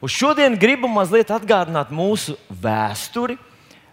[0.00, 3.34] Uz šodien gribu mazliet atgādināt mūsu vēsturi,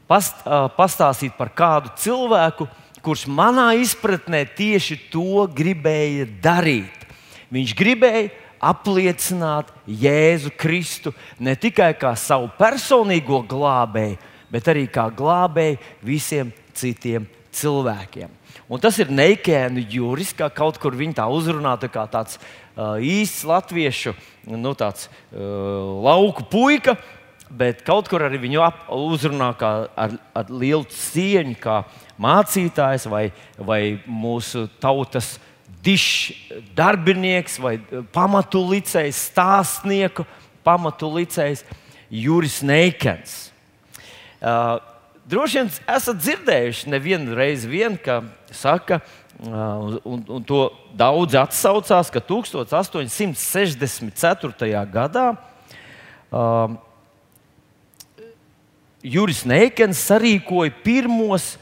[0.07, 0.39] past,
[0.77, 2.69] pastāstīt par kādu cilvēku,
[3.03, 7.03] kurš manā izpratnē tieši to gribēja darīt.
[7.51, 8.29] Viņš gribēja
[8.63, 11.11] apliecināt Jēzu Kristu
[11.43, 14.15] ne tikai kā savu personīgo glābēju,
[14.51, 18.31] bet arī kā glābēju visiem citiem cilvēkiem.
[18.67, 22.39] Un tas ir neikēnu juris, kā kaut kur viņa tā uzrunā, tā kā tāds
[22.77, 24.13] īsts latviešu
[24.47, 26.95] nu, tāds, lauku puika,
[27.49, 31.81] bet kaut kur arī viņu uzrunā ar, ar lielu cieņu, kā
[32.21, 35.37] mācītājs vai, vai mūsu tautas
[35.85, 37.77] dišs darbinieks vai
[38.13, 40.25] pamatu licējs, stāstnieku
[40.65, 41.63] pamatu licējs
[42.11, 43.37] Juris Neikens.
[44.37, 44.77] Uh,
[45.27, 48.21] droši vien esat dzirdējuši nevienu reizi, vien, ka
[48.53, 54.89] saka, uh, un, un to daudz atsaucās, ka 1864.
[54.89, 55.37] gadā
[56.33, 56.73] uh,
[59.05, 61.57] Juris Neikens sarīkoja pirmos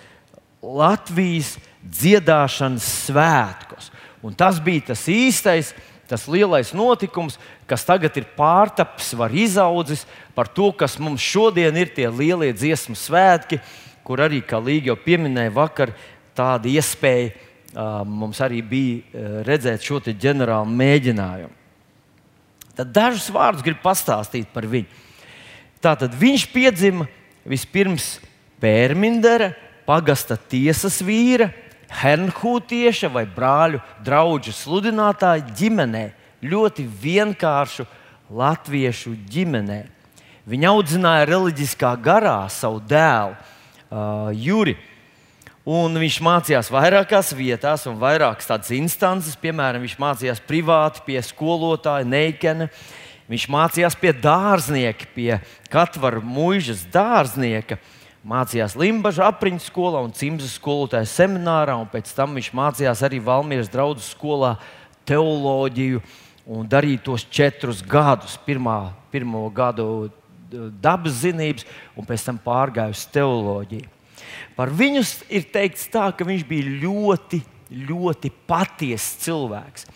[0.64, 3.92] Latvijas dziedāšanas svētkus.
[4.26, 5.74] Un tas bija tas īstais,
[6.10, 7.38] tas lielais notikums,
[7.70, 12.96] kas tagad ir pārtapis, var izaudzis par to, kas mums šodien ir tie lielie dziesmu
[12.98, 13.60] svētki,
[14.06, 15.94] kur arī, kā Līga jau pieminēja, vakar
[16.38, 17.34] tāda iespēja
[18.08, 21.54] mums arī bija redzēt šo ģenerālu mēģinājumu.
[22.76, 24.88] Tad dažus vārdus gribu pastāstīt par viņu.
[25.84, 27.08] Tātad viņš piedzima
[27.48, 28.18] vispirms
[28.60, 29.52] Pērmindera,
[29.86, 31.52] pagasta tiesas vīra,
[31.96, 36.06] Hernhūtieša vai brāļu draugu sludinātāja ģimenē,
[36.44, 37.86] ļoti vienkāršu
[38.34, 39.84] latviešu ģimenē.
[40.50, 44.76] Viņa audzināja reliģiskā garā savu dēlu, uh, Juri.
[45.66, 52.06] Un viņš mācījās vairākās vietās, un vairākas tādas instances, piemēram, viņš mācījās privāti pie skolotāja
[52.06, 52.68] Neikena.
[53.26, 55.40] Viņš mācījās pie dārznieka, pie
[55.74, 57.80] Katvara mūžas dārznieka.
[58.22, 63.74] Mācījās Limbaģa apriņķa skolā un Cimzas skolotāja seminārā, un pēc tam viņš mācījās arī Valmieras
[63.74, 64.54] draugu skolā
[65.10, 66.04] teoloģiju
[66.46, 68.38] un darīja tos četrus gadus.
[68.46, 70.12] Pirmā, pirmo gadu
[70.78, 71.66] dabas zinības,
[71.98, 73.95] un pēc tam pārgāja uz teoloģiju.
[74.56, 77.42] Par viņu ir teikts tā, ka viņš bija ļoti,
[77.90, 79.88] ļoti patiess cilvēks.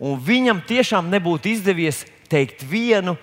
[0.00, 3.16] Un viņam tiešām nebūtu izdevies teikt vienu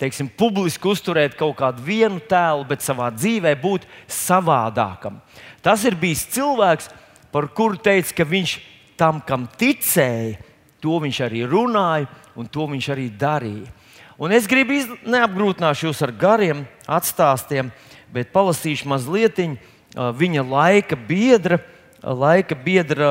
[0.00, 5.20] teiksim, publiski uzturēt kaut kādu vienu tēlu, bet savā dzīvē būt savādākam.
[5.64, 6.90] Tas ir bijis cilvēks,
[7.32, 8.58] par kuru teica, ka viņš
[9.00, 10.36] tam, kam ticēja,
[10.80, 13.72] to viņš arī runāja un to viņš arī darīja.
[14.20, 14.86] Un es gribu iz...
[15.04, 17.72] neapgrūtināšu jūs ar gariem atstāstiem,
[18.12, 21.58] bet palasīšu mazliet viņa laika biedra.
[22.06, 23.08] Laika biedra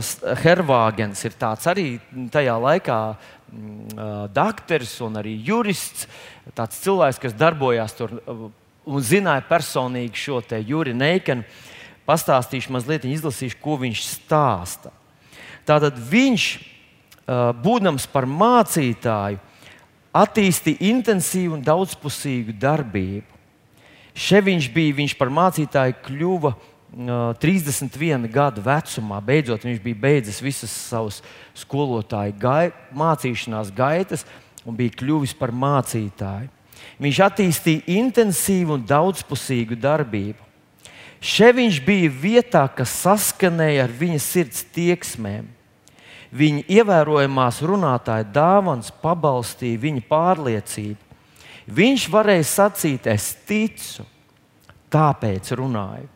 [0.00, 0.12] uh,
[0.42, 2.00] Hervāgens ir tāds arī
[2.32, 2.98] tajā laikā
[3.52, 6.06] Mm, dakteris un arī jurists.
[6.56, 11.44] Tāds cilvēks, kas darbojās tur un zināja personīgi šo te Juri Neikanu.
[12.08, 14.90] Pastāstīšu mazliet, izlasīšu, ko viņš stāsta.
[15.68, 16.46] Tātad viņš,
[17.62, 19.38] būdams par mācītāju,
[20.16, 23.31] attīstīja intensīvu un daudzpusīgu darbību.
[24.12, 26.52] Šeit viņš bija, viņš par mācītāju kļuva
[27.40, 29.20] 31 gadu vecumā.
[29.24, 31.22] Beidzot, viņš bija beidzis visas savas
[31.56, 34.26] skolotāju gai, mācīšanās gaitas
[34.68, 36.50] un bija kļuvis par mācītāju.
[37.02, 40.50] Viņš attīstīja intensīvu un daudzpusīgu darbību.
[41.22, 45.46] Šeit viņš bija vietā, kas saskanēja ar viņa sirds tieksmēm.
[46.32, 51.11] Viņa ievērojamās runātāja dāvāns pabalstīja viņa pārliecību.
[51.72, 54.04] Viņš varēja sacīt, es ticu,
[54.92, 56.08] tāpēc runāju.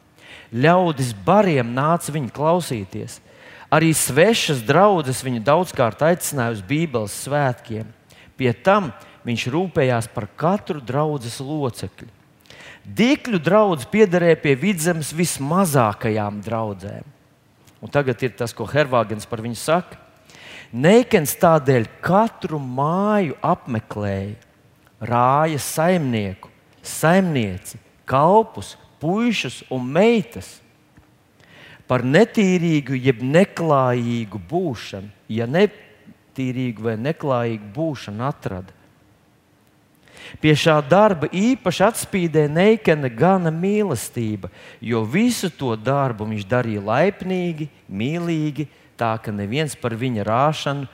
[0.52, 3.20] Ļaudis bariem nāca viņa klausīties.
[3.72, 7.88] Arī svešas draudzes viņu daudzkārt aicināja uz Bībeles svētkiem.
[8.38, 8.92] Pie tam
[9.26, 12.08] viņš rūpējās par katru draudzes locekli.
[12.86, 17.06] Dīkļu draugs piederēja pie vidzemes vismazākajām draudzēm.
[17.82, 19.98] Un tagad ir tas, ko Hervāgens par viņu saka.
[20.70, 24.36] Neikens tādēļ katru māju apmeklēja,
[25.00, 26.50] rāja saimnieku,
[26.82, 27.78] saimnieci,
[28.08, 30.56] kalpus, puikas un meitas
[31.86, 38.74] par netīrīgu, jeb neklājīgu būšanu, ja netīrīgu vai neklājīgu būšanu atrada.
[40.42, 44.50] Pie šā darba īpaši atspīdēja Neikena gana mīlestība,
[44.82, 48.66] jo visu to darbu viņš darīja laipnīgi, mīlīgi,
[48.98, 50.88] tā ka neviens par viņa rāšanu,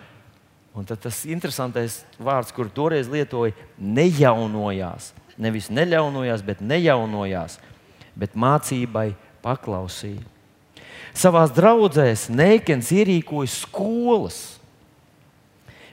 [0.76, 5.12] un tas interesantais vārds, kur toreiz lietoja, nejaunojās.
[5.40, 7.58] Nevis neļaunojās, bet nejaunojās
[8.18, 9.12] bet mācībai
[9.44, 10.22] paklausīja.
[11.12, 14.40] Savā draudzēs Neikens ierīkoja skolas.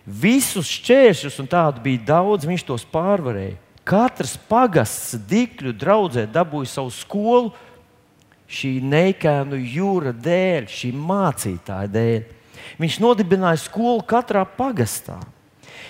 [0.10, 3.58] Visus šķēršļus, un tādu bija daudz, viņš tos pārvarēja.
[3.90, 7.52] Katrs pagasts dikļu draudzē dabūja savu skolu
[8.50, 12.20] šī neikēnu jūra dēļ, šī mācītāja dēļ.
[12.77, 15.18] Viņš nodibināja skolu katrā pagastā.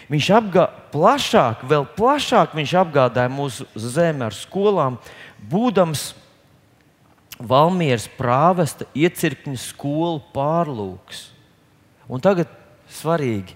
[0.09, 4.97] Viņš apgādāja plašāk, vēl plašāk viņš apgādāja mūsu zemi ar skolām,
[5.51, 6.13] būdams
[7.39, 11.29] Valmieras prāvesta iecirkņa skolu pārlūks.
[12.11, 12.49] Un tagad
[12.91, 13.55] svarīgi.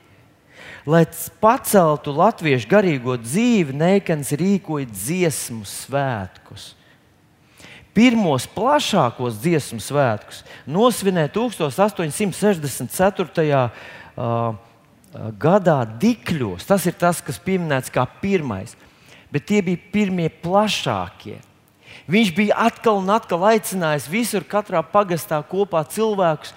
[0.87, 1.01] Lai
[1.43, 6.73] paceltu latviešu garīgo dzīvi, Neikans rīkoja dziesmu svētkus.
[7.93, 13.69] Pirmos plašākos dziesmu svētkus nosvinēja 1864.
[14.13, 14.55] Uh,
[15.37, 16.65] gadā Dikļos.
[16.65, 18.75] Tas ir tas, kas pieminēts kā pirmais.
[19.33, 21.39] Bet tie bija pirmie plašākie.
[22.09, 26.53] Viņš bija atkal un atkal aicinājis visur, katrā pagastā kopā cilvēkus.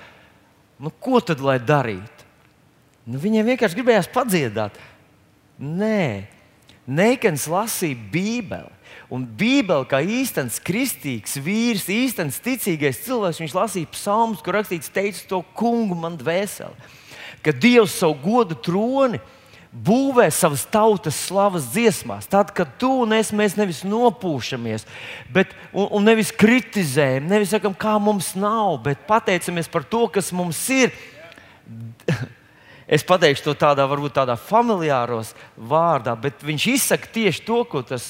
[0.80, 2.26] Nu, ko tad lai darītu?
[3.06, 4.76] Nu, viņiem vienkārši gribējās padziedāt.
[5.56, 6.26] Nē,
[6.86, 8.72] Neikens lasīja Bībeli.
[9.10, 15.22] Un Bībeli, kā īstenis kristīgs vīrs, īstenis ticīgais cilvēks, viņš lasīja psalmus, kur rakstīts, teica
[15.30, 16.74] to kungu man dvēseli.
[17.42, 19.20] Ka Dievs savu godu troni
[19.70, 22.26] būvē savas tautas slavas dziesmās.
[22.30, 24.86] Tad, kad tu un es mēs nevis nopūšamies,
[25.34, 30.32] bet, un, un nevis kritizējam, nevis sakam, kā mums nav, bet pateicamies par to, kas
[30.34, 30.94] mums ir.
[32.86, 38.06] Es pateikšu to tādā, varbūt tādā familiāros vārdā, bet viņš izsaka tieši to, tas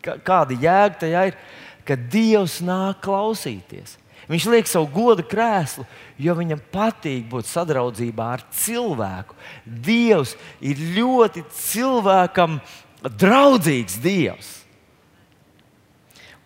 [0.00, 1.38] kāda jēga tajā ir,
[1.86, 3.98] ka Dievs nāk klausīties.
[4.26, 5.84] Viņš liek savu godu krēslu,
[6.18, 9.36] jo viņam patīk būt sadraudzībā ar cilvēku.
[9.64, 12.58] Dievs ir ļoti cilvēkam
[13.06, 14.48] draudzīgs Dievs.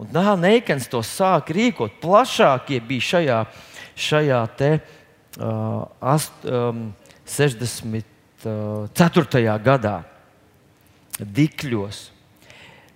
[0.01, 1.99] Un tā Neikens to sāk rīkot.
[2.01, 3.41] Plašākie bija šajā,
[3.97, 4.71] šajā te,
[5.41, 6.91] uh, ast, um,
[7.31, 9.59] 64.
[9.63, 10.03] gadā
[11.21, 12.21] Dikļos.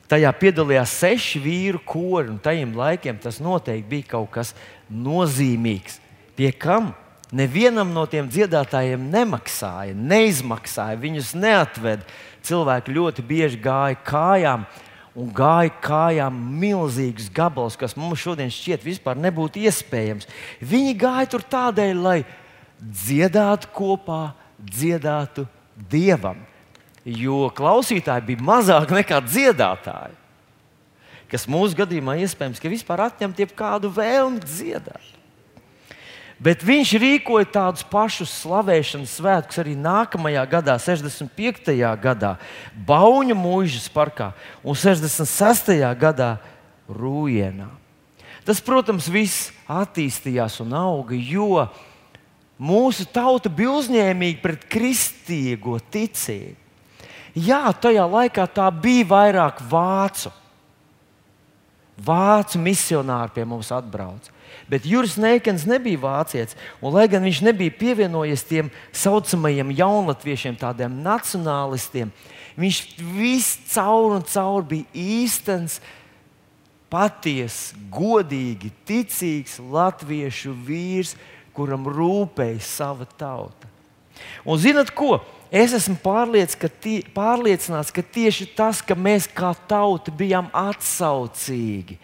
[0.08, 4.54] Tajā piedalījās seši vīru kori, un tajiem laikiem tas noteikti bija kaut kas
[4.92, 5.98] nozīmīgs.
[6.36, 6.92] Pie kam
[7.34, 12.04] nevienam no tiem dziedātājiem nemaksāja, neizmaksāja, viņus neatveda.
[12.44, 14.66] Cilvēki ļoti bieži gāja kājām,
[15.16, 20.28] un gāja kājām milzīgus gabalus, kas mums šodien šķiet vispār nebūtu iespējams.
[20.60, 22.18] Viņi gāja tur tādēļ, lai
[22.84, 26.38] dziedātu kopā, dziedātu Dievam
[27.04, 30.16] jo klausītāji bija mazāk nekā dziedātāji.
[31.28, 35.12] Kas mūsu gadījumā iespējams, ka vispār atņemt jebkādu vēlmi dziedāt.
[36.44, 41.70] Bet viņš rīkoja tādus pašus slavēšanas svētkus arī nākamajā gadā, 65.
[42.02, 42.34] gadā,
[42.74, 44.32] Bauņu mūžas parkā
[44.64, 45.78] un 66.
[46.00, 46.34] gadā
[46.90, 47.70] Rūjienā.
[48.44, 51.64] Tas, protams, viss attīstījās un auga, jo
[52.58, 56.60] mūsu tauta bija uzņēmīga pret kristīgo ticību.
[57.34, 60.30] Jā, tajā laikā tā bija vairāk vācu.
[61.94, 64.30] Vācu misionāri pie mums atbrauc.
[64.70, 66.56] Bet Juris Neikens nebija vācietis.
[66.80, 72.12] Un, lai gan viņš nebija pievienojies tiem saucamajiem jaunatviešiem, tādiem nacionālistiem,
[72.58, 72.80] viņš
[73.18, 75.80] viscaur un caur bija īstenis,
[76.94, 81.16] patiesa, godīgi, ticīgs latviešu vīrs,
[81.54, 83.70] kuram rūpēja sava tauta.
[84.46, 85.18] Un zinat ko?
[85.54, 91.98] Es esmu pārliec, ka tie, pārliecināts, ka tieši tas, ka mēs kā tauta bijām atsaucīgi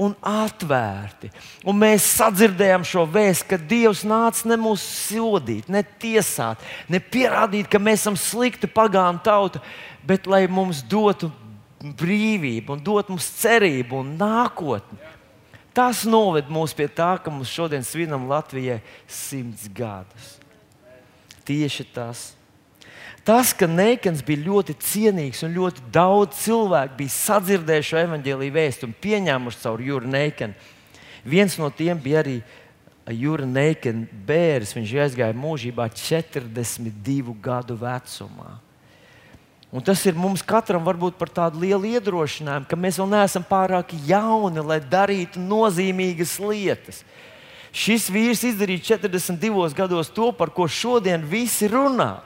[0.00, 1.30] un atvērti,
[1.66, 7.68] un mēs sadzirdējām šo vēstu, ka Dievs nāca ne mūs sodīt, ne tiesāt, ne pierādīt,
[7.72, 9.62] ka mēs esam slikti pagānu tauta,
[10.06, 11.32] bet lai mums dotu
[11.80, 15.00] brīvību, un dot mums cerību un nākotni.
[15.74, 20.36] Tas noved mūs pie tā, ka mums šodien svinam Latvijai simts gadus.
[21.46, 22.30] Tieši tas.
[23.24, 28.96] Tas, ka Neikens bija ļoti cienīgs un ļoti daudz cilvēku bija sadzirdējuši evaņģēlīju vēstu un
[29.04, 30.56] pieņēmuši caur Jūru Neikenu.
[31.28, 32.38] Viens no tiem bija arī
[33.10, 34.72] Jūra Neikena bērns.
[34.76, 38.56] Viņš aizgāja mūžībā 42 gadu vecumā.
[39.70, 43.92] Un tas ir mums katram varbūt par tādu lielu iedrošinājumu, ka mēs vēl neesam pārāk
[44.08, 47.04] jauni, lai darītu nozīmīgas lietas.
[47.70, 52.16] Šis vīrs izdarīja 42 gados to, par ko šodien visi runā.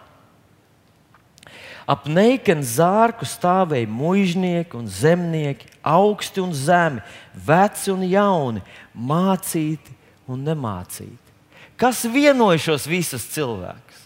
[1.85, 7.05] Ap neikenu zārku stāvēja muiznieki un zemnieki, augsti un zemi,
[7.37, 8.65] veci un jauni,
[8.97, 9.93] mācīti
[10.33, 11.21] un nemācīti.
[11.77, 14.04] Kas vienoja šos visus cilvēkus?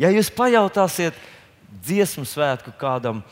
[0.00, 1.16] Ja jūs pajautāsiet
[1.84, 3.22] dziesmu svētku kādam,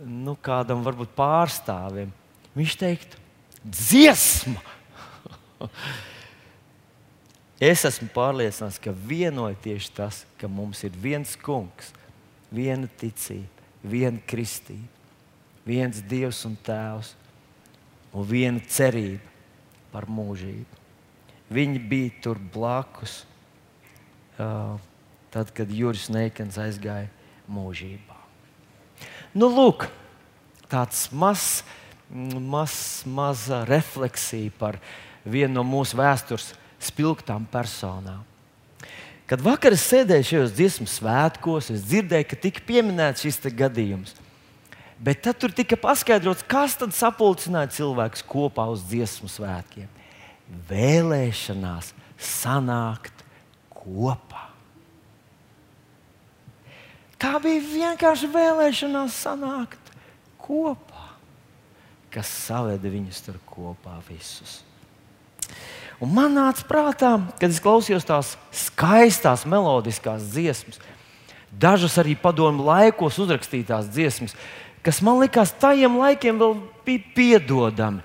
[0.00, 2.12] nu, kādam varbūt pārstāvim,
[2.56, 3.24] viņš teiktu,
[3.64, 4.60] dziesma!
[7.56, 11.88] Es esmu pārliecināts, ka vienoja tieši tas, ka mums ir viens kungs,
[12.52, 14.84] viena ticība, viena kristība,
[15.64, 17.14] viens dievs un tēvs
[18.12, 19.24] un viena cerība
[19.88, 20.82] par mūžību.
[21.56, 23.22] Viņi bija tur blakus,
[24.36, 24.76] uh,
[25.36, 27.10] tad, kad Juris Neikens aizgāja
[27.52, 28.16] mūžībā.
[29.36, 29.84] Nu, lūk,
[30.72, 31.60] tāds mazs,
[32.08, 34.78] maz, maza refleksija par
[35.26, 38.24] vienu no mūsu vēstures spilgtām personām.
[39.26, 44.14] Kad vakar es sēdēju šajos dziesmu svētkos, es dzirdēju, ka tika pieminēts šis gadījums.
[45.02, 49.90] Bet tad tur tika paskaidrots, kas tad sapulcināja cilvēkus kopā uz dziesmu svētkiem.
[50.70, 53.26] Vēlēšanās sanākt
[53.74, 54.46] kopā.
[57.20, 59.92] Tā bija vienkārši vēlēšanās sanākt
[60.40, 61.08] kopā,
[62.12, 64.60] kas saveda viņus tur kopā visus.
[65.96, 70.76] Un man nāca prātā, kad es klausījos tās skaistās, melodiskās dziesmas,
[71.48, 74.36] dažas arī padomu laikos uzrakstītās dziesmas,
[74.84, 78.04] kas man likās tajiem laikiem vēl bija piedodami.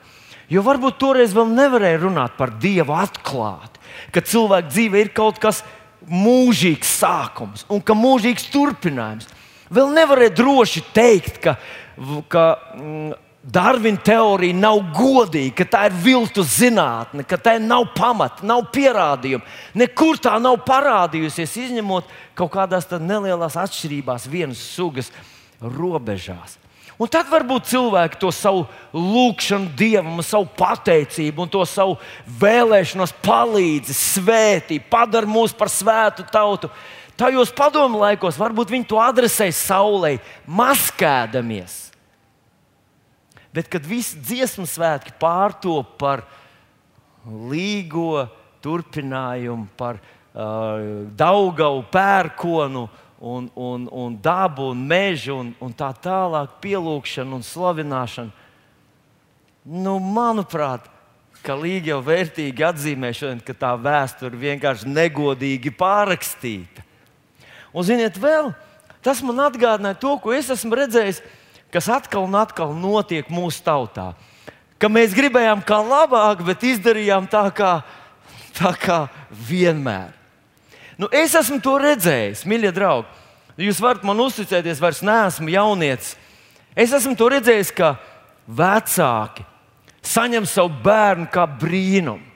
[0.51, 3.79] Jo varbūt toreiz vēl nevarēja runāt par Dievu atklāti,
[4.11, 5.61] ka cilvēka dzīve ir kaut kas
[6.09, 9.27] mūžīgs sākums un ka mūžīgs turpinājums.
[9.71, 11.55] Vēl nevarēja droši teikt, ka,
[12.31, 18.45] ka mm, Darvina teorija nav godīga, ka tā ir viltus zinātne, ka tai nav pamata,
[18.45, 19.41] nav pierādījumu.
[19.81, 25.09] Nekur tā nav parādījusies, izņemot kaut kādās nelielās atšķirībās, vienas sugas
[25.57, 26.60] robežās.
[27.01, 31.95] Un tad varbūt cilvēki to savu lūgšanu dievam, savu pateicību un to savu
[32.41, 36.69] vēlēšanos palīdzi, svētī, padara mūs par svētu tautu.
[37.17, 41.91] Tajos padomu laikos varbūt viņi to adresēja saulē, maskēdamies
[43.51, 46.23] Bet, kad visi dziesmu svētki pārtop par
[47.27, 48.23] līgo
[48.63, 52.85] turpinājumu, par uh, daugavu pērkonu
[53.21, 58.33] un, un, un dabu un mežu un, un tā tālāk, pielūgšanu un slavināšanu,
[59.69, 60.87] nu, manuprāt,
[61.45, 66.85] ka līga jau vērtīgi atzīmē šodien, ka tā vēsture vienkārši negodīgi pārrakstīta.
[67.71, 68.51] Un, ziniet, vēl
[69.01, 71.21] tas man atgādināja to, ko es esmu redzējis
[71.71, 74.11] kas atkal un atkal notiek mūsu tautā.
[74.81, 77.73] Ka mēs gribējām kā labāk, bet izdarījām tā kā,
[78.57, 79.05] tā kā
[79.47, 80.20] vienmēr.
[81.01, 83.09] Nu, es esmu to redzējis, mīļie draugi.
[83.61, 86.13] Jūs varat man uzticēties, vairs neesmu jaunietis.
[86.77, 87.95] Es esmu to redzējis, ka
[88.45, 89.45] vecāki
[90.05, 92.31] saņem savu bērnu kā brīnumu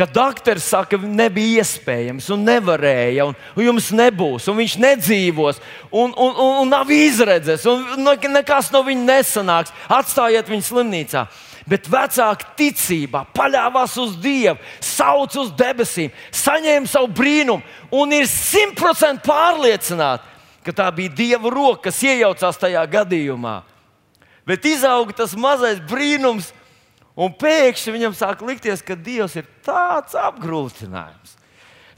[0.00, 5.60] ka doktors saka, ka nebija iespējams, un nevarēja, un, un jums nebūs, un viņš nedzīvos,
[5.90, 9.74] un, un, un, un nav izredzes, un nekas no viņa nesanāks.
[9.92, 11.26] Atstājiet viņu slimnīcā.
[11.70, 17.62] Bet vecāki ticībā paļāvās uz Dievu, sauc uz debesīm, saņēma savu brīnumu
[17.94, 20.26] un ir simtprocentīgi pārliecināti,
[20.66, 23.60] ka tā bija Dieva roka, kas iejaucās tajā gadījumā.
[24.48, 26.50] Bet izauga tas mazais brīnums,
[27.20, 31.36] Un pēkšņi viņam sāk likties, ka Dievs ir tāds apgrūtinājums.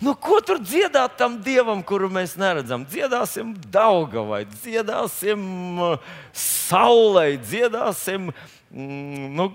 [0.03, 2.83] Nu, ko tur dziedāt tam dievam, kuru mēs neredzam?
[2.91, 5.43] Dziedāsim Daugavai, dziedāsim
[5.79, 9.53] uh, saulei, dziedāsim mm, nu,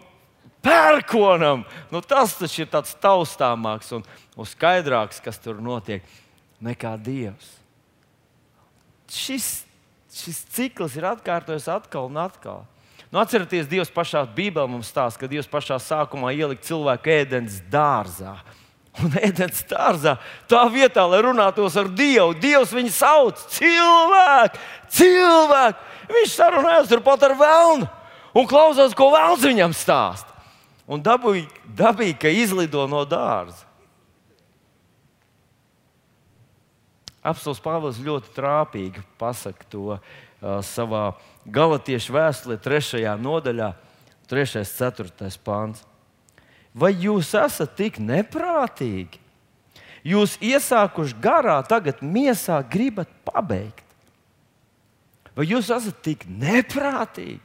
[0.63, 1.65] pērkonam.
[1.91, 4.05] Nu, tas taču ir tāds taustāmāks un,
[4.47, 6.05] skaidrāks, kas tur notiek,
[6.63, 7.49] nekā Dievs.
[9.11, 9.49] Šis,
[10.15, 12.63] šis cikls ir atkārtojies atkal un atkal.
[13.11, 18.37] Nu, atcerieties, Dievs pašā Bībelē mums stāsta, ka Dievs pašā sākumā ielika cilvēku ēdienas dārzā.
[19.03, 20.15] Un ēdienas dārzā
[20.49, 24.61] tā vietā, lai runātos ar Dievu, Dievs viņu sauc cilvēku,
[24.97, 25.85] cilvēku.
[26.07, 27.87] Viņš sarunājas turpat ar Vēlnu
[28.37, 30.33] un klausās, ko Vēlns viņam stāsta.
[30.87, 31.45] Un dabūja,
[31.77, 33.67] dabīja, ka izlido no dārza.
[37.27, 39.99] Apsolus Pāvils ļoti trāpīgi pasaka to uh,
[40.63, 41.11] savā
[41.43, 43.03] Galatiešu vēstulē, 3.
[43.19, 43.73] nodaļā,
[44.31, 44.63] 3.
[44.63, 45.31] un 4.
[45.43, 45.83] pāns.
[46.77, 49.17] Vai jūs esat tik neprātīgi?
[50.07, 53.83] Jūs iesākuši garā, tagad miesā gribat pabeigt.
[55.35, 57.41] Vai jūs esat tik neprātīgi?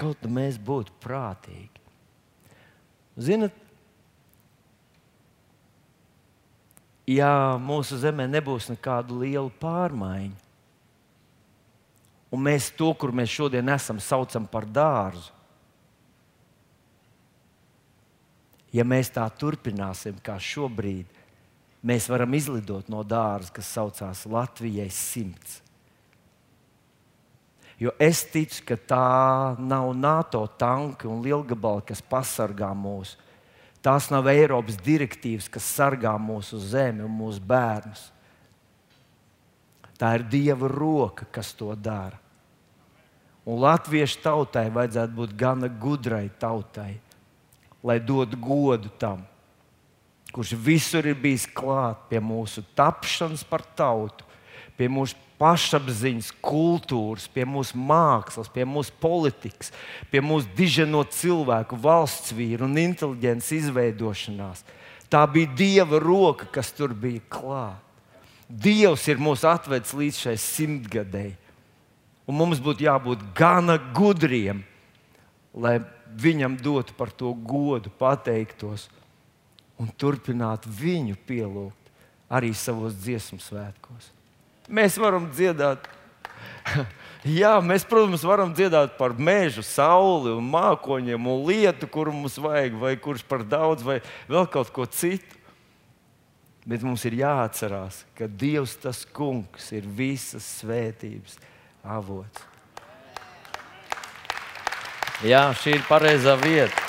[0.00, 1.80] Kaut kā mēs būtu prātīgi.
[3.20, 3.56] Ziniet,
[7.10, 10.36] ja mūsu zemē nebūs nekādu lielu pārmaiņu,
[12.30, 15.34] un mēs to, kur mēs šodien esam, saucam par dārzu,
[18.72, 21.08] ja mēs tā turpināsim kā šobrīd,
[21.82, 25.60] mēs varam izlidot no dārza, kas saucās Latvijai simts.
[27.80, 29.06] Jo es ticu, ka tā
[29.56, 33.16] nav NATO tanki un lielgabali, kas pasargā mūsu
[33.80, 38.10] Tās nav Eiropas direktīvas, kas sargā mūsu zemi un mūsu bērnus.
[39.96, 42.18] Tā ir Dieva roka, kas to dara.
[43.48, 47.00] Un latviešu tautai vajadzētu būt gana gudrai tautai,
[47.82, 49.22] lai dotu godu tam,
[50.34, 54.26] kurš visur ir bijis klāt pie mūsu tapšanas par tautu,
[54.78, 59.72] pie mūsu pašapziņas, kultūras, pie mūsu mākslas, pie mūsu politikas,
[60.12, 64.64] pie mūsu diženo cilvēku, valsts vīru un inteliģences izveidošanās.
[65.10, 67.80] Tā bija Dieva roka, kas tur bija klāta.
[68.50, 71.36] Dievs ir mūs atvedis līdz šai simtgadēji.
[72.26, 74.64] Un mums būtu jābūt gana gudriem,
[75.54, 75.78] lai
[76.20, 78.88] viņam dotu par to godu, pateiktos
[79.80, 81.92] un turpinātu viņu pielūgt
[82.30, 84.10] arī savos dziesmu svētkos.
[84.70, 85.88] Mēs varam dziedāt.
[87.40, 92.78] Jā, mēs, protams, varam dziedāt par mežu, sauli un mākoņiem un lietu, kuru mums vajag,
[92.80, 93.98] vai kurš par daudz, vai
[94.30, 95.36] vēl kaut ko citu.
[96.68, 101.38] Bet mums ir jāatcerās, ka Dievs, tas kungs, ir visas svētības
[101.82, 102.44] avots.
[105.20, 106.86] Jā, šī ir pareizā vieta.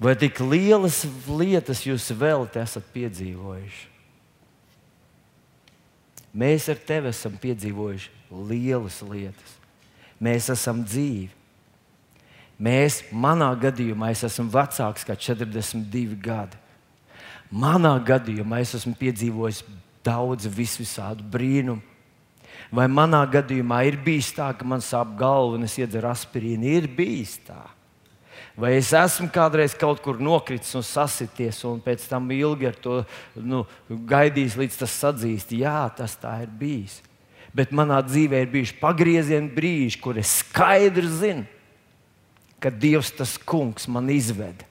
[0.00, 3.84] Vai tik lielas lietas jūs vēl esat piedzīvojuši?
[6.34, 8.10] Mēs ar tevi esam piedzīvojuši
[8.48, 9.54] lielas lietas.
[10.16, 11.30] Mēs esam dzīvi.
[12.58, 16.58] Mēs, manā gadījumā, es esmu vecāks kā 42 gadi.
[17.52, 19.60] Manā gadījumā es esmu piedzīvojis
[20.06, 21.93] daudz visvisādu brīnumu.
[22.74, 26.66] Vai manā gadījumā ir bijis tā, ka man sāp galva un es iedzeru aspirīnu?
[26.78, 27.62] Ir bijis tā.
[28.58, 33.00] Vai es esmu kādreiz kaut kur nokritis un sasities, un pēc tam ilgi ar to
[33.34, 35.56] nu, gaidījis, līdz tas sadzīst?
[35.58, 37.00] Jā, tas tā ir bijis.
[37.54, 41.44] Bet manā dzīvē ir bijuši pagrieziena brīži, kur es skaidri zinu,
[42.62, 44.66] ka Dievs tas kungs man izveda.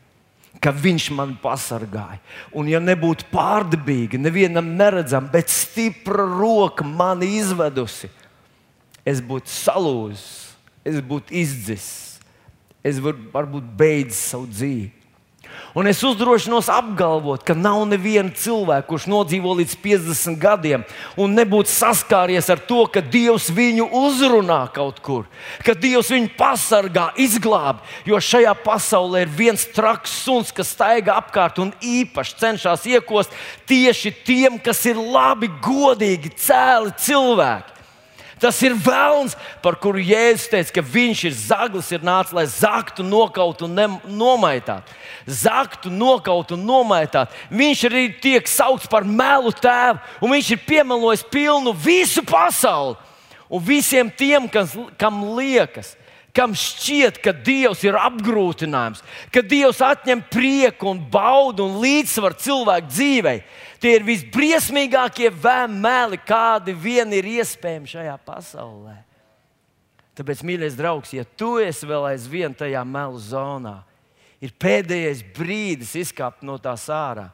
[0.63, 2.22] Ka viņš man pasargāja.
[2.55, 8.08] Un, ja nebūtu pārdabīgi, nevienam neredzama, bet stipra roka man izvedusi,
[9.04, 10.32] es būtu salūzis,
[10.88, 12.13] es būtu izdzisis
[12.84, 14.91] es varbūt beidzis savu dzīvi.
[15.74, 20.86] Un es uzdrošinos apgalvot, ka nav neviena cilvēka, kurš nodzīvo līdz 50 gadiem
[21.18, 25.26] un nebūtu saskāries ar to, ka Dievs viņu uzrunā kaut kur,
[25.66, 27.82] ka Dievs viņu pasargā, izglāb.
[28.06, 33.34] Jo šajā pasaulē ir viens traks suns, kas staigā apkārt un īpaši cenšas iekost
[33.70, 37.73] tieši tiem, kas ir labi, godīgi, cēli cilvēki.
[38.43, 43.06] Tas ir vēlns, par kuru Jēzus teica, ka viņš ir zaglis, ir nācis, lai zaktu,
[43.08, 44.91] nokautu un nomaitātu.
[45.23, 47.32] Zaktu, nokautu un nomaitātu.
[47.56, 52.99] Viņš arī tiek saukts par melu tēvu, un viņš ir piemelojis pilnu visu pasauli.
[53.47, 55.93] Un visiem tiem, kas, kam liekas,
[56.34, 62.89] kam šķiet, ka Dievs ir apgrūtinājums, ka Dievs atņem prieku un baudu un līdzsvaru cilvēku
[62.89, 63.43] dzīvei.
[63.84, 68.96] Tie ir visbriesmīgākie vēmēli, kādi vien ir iespējami šajā pasaulē.
[70.15, 73.82] Tāpēc, mīļais draugs, ja tu esi vēl aizvien tajā melu zonā,
[74.39, 77.28] ir pēdējais brīdis izkāpt no tās ārā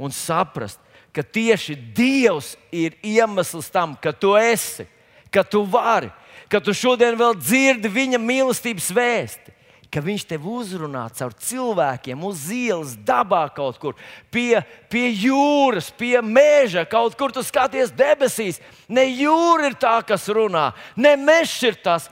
[0.00, 0.80] un saprast,
[1.14, 4.88] ka tieši Dievs ir iemesls tam, ka tu esi,
[5.30, 6.10] ka tu vari
[6.52, 9.51] ka tu šodien vēl dzirdi viņa mīlestības vēsti.
[9.92, 13.96] Ka viņš tev uzrunā caur cilvēkiem, uz ielas, dabā kaut kur,
[14.32, 18.62] pie, pie jūras, pie meža, kaut kur tu skaties debesīs.
[18.88, 22.08] Ne jūra ir tā, kas runā, ne mežs ir tas,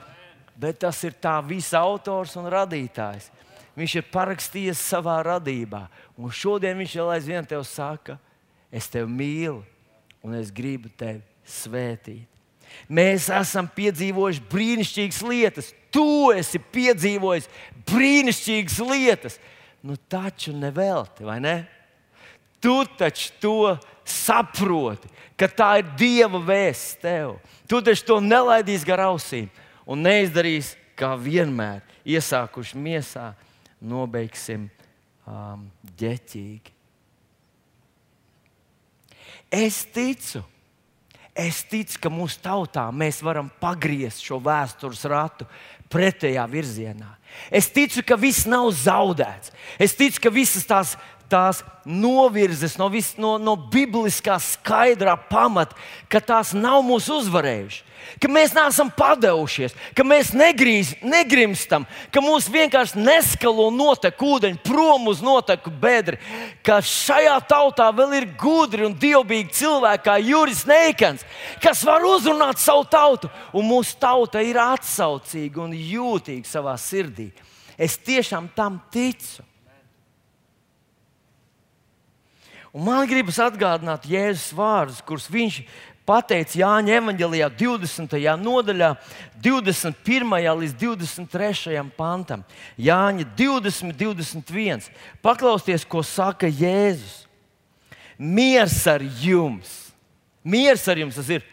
[0.61, 3.31] bet tas ir tā visa autors un radītājs.
[3.81, 5.87] Viņš ir parakstījis savā radībā,
[6.21, 8.19] un šodien viņš vēl aizvien tev saka,
[8.69, 9.63] es tevi mīlu
[10.21, 12.30] un es gribu tevi svētīt.
[12.91, 15.71] Mēs esam piedzīvojuši brīnišķīgas lietas.
[15.95, 17.49] Tu esi piedzīvojis
[17.91, 19.39] brīnišķīgas lietas.
[19.87, 21.55] Nu, taču nevelti, vai ne?
[22.61, 23.57] Tu taču to
[24.05, 27.39] saproti, ka tā ir Dieva vēsts tev.
[27.71, 29.49] Tu taču to nelaidīsi gar ausīm
[29.89, 31.81] un neizdarīsi kā vienmēr.
[32.05, 33.31] Iesākuši miesā,
[33.81, 34.69] nobeigsim
[35.25, 35.67] um,
[36.01, 36.77] ģeķīgi.
[39.51, 40.45] Es ticu,
[41.35, 45.47] Es ticu, ka mūsu tautā mēs varam pagriezt šo vēstures ratu
[45.91, 47.15] pretējā virzienā.
[47.51, 49.53] Es ticu, ka viss nav zaudēts.
[49.79, 50.97] Es ticu, ka visas tās
[51.31, 55.77] tās novirzes no, vis, no, no bibliskā skaidrā pamata,
[56.11, 57.87] ka tās nav mūsu uzvarējušas,
[58.21, 65.11] ka mēs neesam padevušies, ka mēs negrīz, negrimstam, ka mūs vienkārši neskalo notek ūdeņi prom
[65.13, 66.19] uz noteku bedri,
[66.67, 71.27] ka šajā tautā vēl ir gudri un dievbijīgi cilvēki kā Juris Neikans,
[71.63, 77.31] kas var uzrunāt savu tautu, un mūsu tauta ir atsaucīga un jūtīga savā sirdī.
[77.81, 79.50] Es tiešām tam ticu.
[82.71, 85.63] Un man gribas atgādināt Jēzus vārdus, kurus viņš
[86.07, 88.15] pateica Jāņa evanģelijā 20.
[88.39, 88.93] nodaļā,
[89.43, 90.37] 21.
[90.63, 91.83] līdz 23.
[91.97, 92.45] pantam.
[92.79, 94.87] Jāņa 20, 21.
[95.23, 97.25] Paklausieties, ko saka Jēzus.
[98.21, 99.91] Miers ar jums!
[100.45, 101.45] Miers ar jums tas ir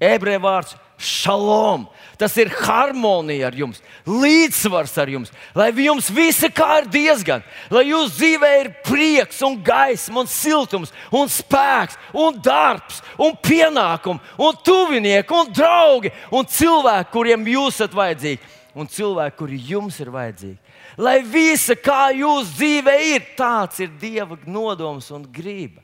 [0.00, 1.86] ebreju vārds šalom.
[2.18, 7.42] Tas ir harmonija ar jums, līdzsvars ar jums, lai jums visi kā ir diezgan,
[7.74, 14.22] lai jūsu dzīvē ir prieks, un gaisma, un siltums, un spēks, un darbs, un pienākumi,
[14.38, 20.14] un tuvinieki, un draugi, un cilvēki, kuriem jūs esat vajadzīgi, un cilvēki, kuri jums ir
[20.14, 20.60] vajadzīgi.
[21.02, 25.82] Lai visa, kā jūsu dzīve ir, tāds ir Dieva nodoms un grība.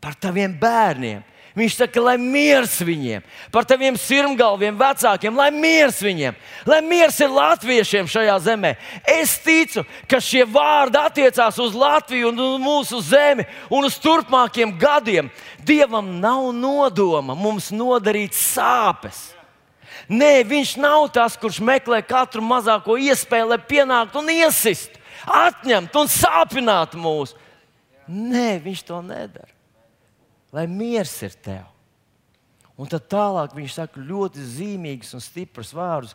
[0.00, 1.22] Par taviem bērniem
[1.60, 7.34] Viņš saka, lai miers viņiem, par taviem sirmgalviem, vecākiem, lai miers viņiem, lai miers ir
[7.34, 8.70] latviešiem šajā zemē.
[9.04, 14.72] Es ticu, ka šie vārdi attiecās uz Latviju un uz mūsu zemi un uz turpmākiem
[14.80, 15.28] gadiem.
[15.60, 19.34] Dievam nav nodoma mums nodarīt sāpes.
[20.08, 24.96] Nē, viņš nav tas, kurš meklē katru mazāko iespēju, lai pienāktu un iesist,
[25.28, 27.36] atņemt un sāpināt mūs.
[28.08, 29.59] Nē, viņš to nedara
[30.54, 31.68] lai miers ir tev.
[32.80, 36.14] Un tad tālāk viņš saka ļoti zīmīgus un stiprus vārdus,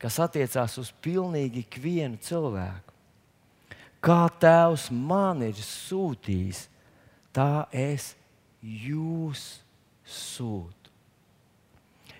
[0.00, 2.96] kas attiecās uz pilnīgi ikvienu cilvēku.
[4.00, 6.64] Kā Tēvs man ir sūtījis,
[7.36, 8.14] tā es
[8.60, 9.60] jūs
[10.08, 10.76] sūtu.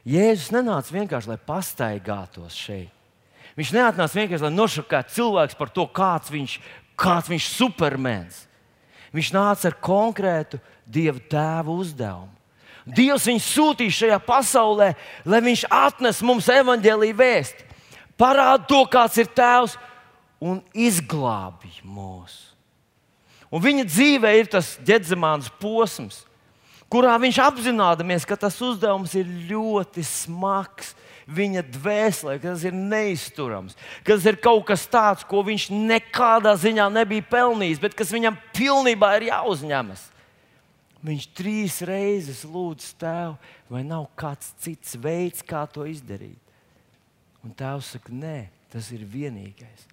[0.07, 2.93] Jēzus nenāca vienkārši, lai pastaigātos šeit.
[3.59, 6.55] Viņš neatnāca vienkārši, lai nošokētu cilvēku par to, kāds viņš,
[7.01, 8.45] kāds viņš supermens.
[9.13, 12.31] Viņš nāca ar konkrētu Dieva tēva uzdevumu.
[12.91, 14.95] Dievs viņu sūtīja šajā pasaulē,
[15.29, 17.67] lai viņš atnes mums evaņģēlīju vēstu,
[18.19, 19.77] parāda to, kāds ir tēvs
[20.41, 22.39] un izglābj mūs.
[23.51, 26.23] Un viņa dzīvē ir tas ģedzamāns posms,
[26.91, 30.95] kurā viņš apzināmies, ka tas uzdevums ir ļoti smags,
[31.31, 36.57] viņa dvēselē, ka tas ir neizturams, ka tas ir kaut kas tāds, ko viņš nekādā
[36.59, 40.10] ziņā nebija pelnījis, bet kas viņam pilnībā ir jāuzņemas.
[41.01, 43.39] Viņš trīs reizes lūdz tēvu,
[43.73, 46.51] vai nav kāds cits veids, kā to izdarīt.
[47.41, 49.87] Un tēvs saka, nē, tas ir vienīgais.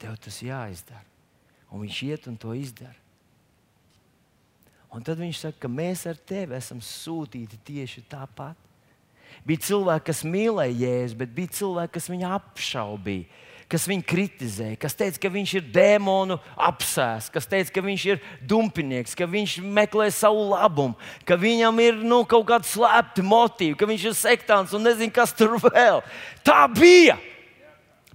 [0.00, 1.04] Tev tas jāizdara.
[1.70, 2.96] Un viņš iet un to izdara.
[4.90, 8.58] Un tad viņš saka, ka mēs ar tevi esam sūtīti tieši tāpat.
[9.46, 13.28] Bija cilvēki, kas mīlēja Jēzu, bet bija cilvēki, kas viņu apšaubīja,
[13.70, 18.22] kas viņu kritizēja, kas teica, ka viņš ir dēmonu apsēsts, kas teica, ka viņš ir
[18.50, 23.88] dumpinieks, ka viņš meklē savu labumu, ka viņam ir nu, kaut kāda slēpta motīva, ka
[23.90, 26.02] viņš ir sektāns un nezina, kas tur vēl.
[26.46, 27.18] Tā bija!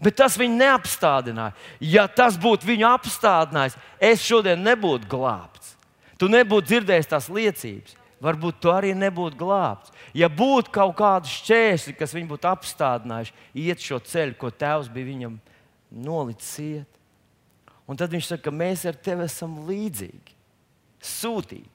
[0.04, 1.56] Bet tas viņu neapstādināja.
[1.80, 5.78] Ja tas būtu viņu apstādinājis, es šodien nebūtu glābts.
[6.20, 9.94] Tu nebūtu dzirdējis tās liecības varbūt tu arī nebūtu glābts.
[10.18, 13.36] Ja būtu kaut kādi šķēršļi, kas viņu būtu apstādinājuši,
[13.66, 15.40] iet šo ceļu, ko tēvs bija viņam
[16.06, 16.92] nolicis iet.
[17.86, 20.34] Un tad viņš saka, ka mēs ar tevi esam līdzīgi,
[21.06, 21.70] sūtīti.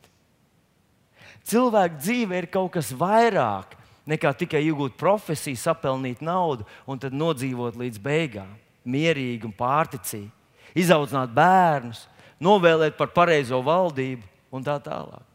[1.51, 3.77] Cilvēka dzīve ir kaut kas vairāk
[4.11, 8.51] nekā tikai iegūt profesiju, sapelnīt naudu un tad nodzīvot līdz beigām,
[8.85, 10.31] mierīgi un pārticīgi,
[10.83, 12.05] izaudzināt bērnus,
[12.43, 15.30] novēlēt par pareizo valdību un tā tālāk.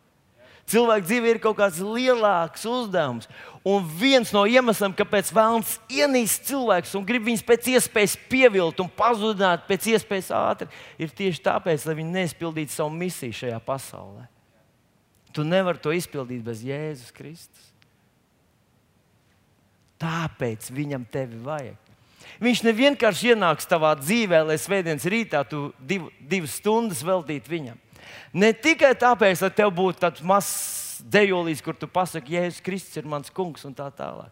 [0.66, 3.28] Cilvēka dzīve ir kaut kāds lielāks uzdevums.
[3.66, 8.90] Un viens no iemesliem, kāpēc vēlams ienīst cilvēkus un grib viņus pēc iespējas pievilt un
[8.90, 10.70] pazudināt pēc iespējas ātri,
[11.02, 14.26] ir tieši tāpēc, lai viņi neizpildītu savu misiju šajā pasaulē.
[15.36, 17.72] Tu nevari to izpildīt bez Jēzus Kristus.
[20.02, 21.82] Tāpēc viņam tevi vajag.
[22.42, 27.82] Viņš nevienkārši ienāks tavā dzīvē, lai svētdienas rītā tu div, divas stundas veltītu viņam.
[28.34, 33.10] Ne tikai tāpēc, lai tev būtu tāds mazs dejolīs, kur tu pasaki, Jēzus Kristus ir
[33.10, 34.32] mans kungs un tā tālāk.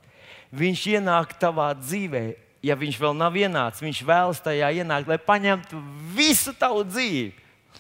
[0.54, 2.24] Viņš ienāk tavā dzīvē,
[2.64, 5.82] ja viņš vēl nav ienācis, viņš vēlas tajā ienākt, lai paņemtu
[6.16, 7.34] visu tavu dzīvi.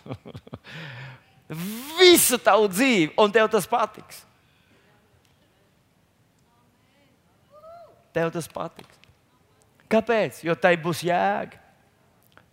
[2.01, 4.23] visu tavu dzīvi, un tev tas patiks.
[8.13, 8.99] Tev tas patiks.
[9.89, 10.43] Kāpēc?
[10.45, 11.57] Jo tai būs jēga,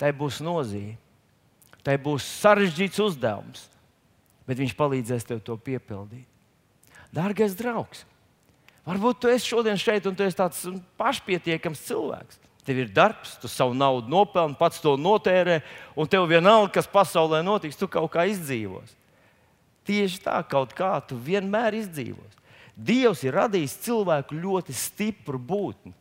[0.01, 0.97] tai būs nozīme.
[1.87, 3.65] Tai būs sarežģīts uzdevums,
[4.49, 6.27] bet viņš palīdzēs tev to piepildīt.
[7.15, 8.05] Dārgais draugs,
[8.87, 10.63] varbūt tu esi šodien šeit un tu esi tāds
[11.01, 12.39] pašpietiekams cilvēks.
[12.67, 15.63] Tev ir darbs, tu savu naudu nopelni, pats to notērē,
[15.97, 18.93] un tev vienalga, kas pasaulē notiks, tu kaut kā izdzīvos.
[19.89, 22.37] Tieši tā, kaut kā tu vienmēr izdzīvos.
[22.77, 25.95] Dievs ir radījis cilvēku ļoti stipru būtni.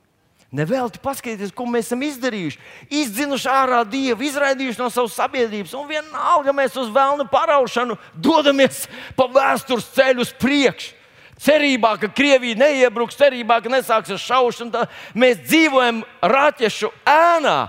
[0.50, 2.58] Nevelti paskatieties, ko mēs esam izdarījuši.
[3.04, 9.28] Izdzinuši ārā dievu, izraidījuši no savas sabiedrības, un vienalga mēs uz vēlnu paraušanu dodamies pa
[9.30, 10.96] vēstures ceļu uz priekšu.
[11.40, 17.60] Cerībā, ka Krievija neiebruks, cerībā, ka nesāksies šaušana, mēs dzīvojam raķešu ēnā.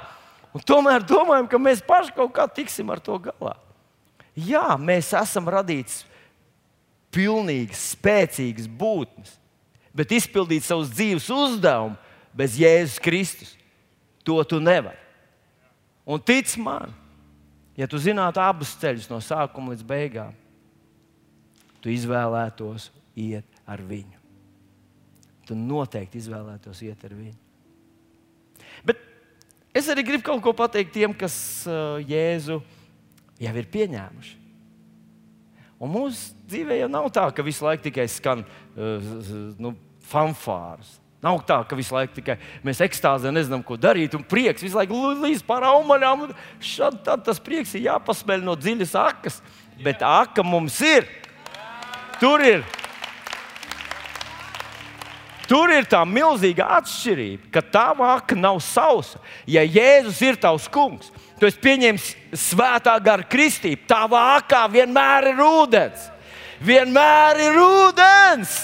[0.57, 3.55] Un tomēr domājam, ka mēs paši kaut kā tiksim ar to galā.
[4.35, 6.01] Jā, mēs esam radīts
[7.15, 9.37] pilnīgas, spēcīgas būtnes,
[9.95, 13.55] bet izpildīt savus dzīves uzdevumus bez Jēzus Kristus.
[14.25, 14.99] To tu nevari.
[16.05, 16.93] Un tic man,
[17.79, 20.35] ja tu zinātu abus ceļus no sākuma līdz beigām,
[21.81, 24.19] tu izvēlētos iet ar viņu.
[25.49, 27.39] Tu noteikti izvēlētos iet ar viņu.
[28.87, 29.01] Bet
[29.75, 31.35] es arī gribu kaut ko pateikt tiem, kas
[31.69, 32.61] uh, Jēzu
[33.41, 34.37] jau ir pieņēmuši.
[35.81, 39.13] Un mūsu dzīvē jau nav tā, ka visu laiku tikai skan uh,
[39.57, 39.73] nu,
[40.11, 40.99] fanfāras.
[41.21, 44.97] Nav tā, ka visu laiku tikai mēs ekstāzē nezinām, ko darīt, un prieks visu laiku
[45.21, 46.31] līdz pār augaļām.
[46.65, 49.41] Šad tas prieks ir jāpasmeļ no dziļas akas,
[49.85, 51.09] bet aka mums ir.
[52.21, 52.65] Tur ir.
[55.51, 59.19] Tur ir tā milzīga atšķirība, ka tava aka nav sausa.
[59.51, 62.11] Ja Jēzus ir tavs kungs, tu esi pieņēmis
[62.49, 66.07] svētā gara kristību, tavā akā vienmēr ir ūdens.
[66.65, 68.61] Vienmēr ir ūdens!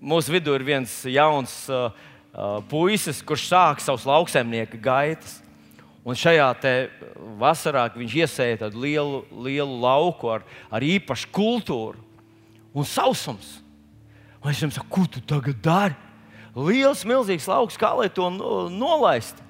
[0.00, 1.90] Mūsu vidū ir viens jauns uh,
[2.32, 5.38] uh, puisis, kurš sāk savus lauksaimnieka gaitas.
[6.00, 6.46] Un šajā
[7.36, 12.00] vasarā viņš iesēja tādu lielu, lielu lauku ar, ar īpašu kultūru
[12.72, 13.58] un sausums.
[14.40, 15.98] Un es viņam saku, ko tu tagad dari?
[16.56, 19.44] Liels, milzīgs lauks, kā lai to nolaistu?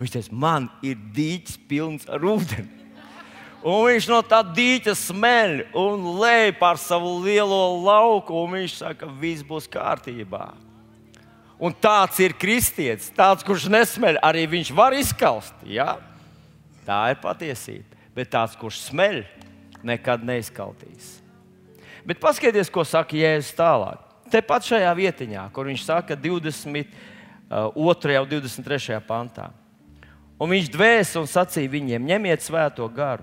[0.00, 2.81] Viņš teica, man ir dīķis pilns ar ūdeni.
[3.62, 8.40] Un viņš no tā dīķa smeļ un lej pār savu lielo lauku.
[8.50, 10.48] Viņš saka, ka viss būs kārtībā.
[11.62, 15.54] Un tāds ir kristietis, tāds, kurš nesmeļ, arī viņš var izkaust.
[15.62, 15.94] Ja?
[16.82, 17.86] Tā ir patiesība.
[18.16, 19.22] Bet tāds, kurš smeļ,
[19.86, 21.20] nekad neizkaltīs.
[22.02, 24.02] Bet paskatieties, ko saka Jēzus tālāk.
[24.32, 26.90] Tepat šajā vietiņā, kur viņš saka 22.
[27.78, 28.98] un 23.
[29.06, 29.52] pantā.
[30.42, 33.22] Un viņš dvēseli un sacīja viņiem: ņemiet svēto garu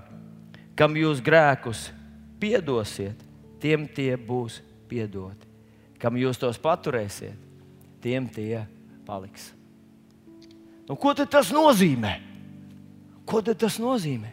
[0.80, 1.90] kam jūs grēkus
[2.40, 3.20] piedosiet,
[3.60, 5.48] tiem tie būs piedoti.
[6.00, 7.36] Kam jūs tos paturēsiet,
[8.00, 8.64] tiem tie
[9.08, 9.50] paliks.
[10.88, 12.14] Nu, ko tas nozīmē?
[13.28, 14.32] Ko tas nozīmē?